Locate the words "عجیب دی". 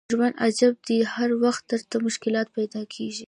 0.45-0.97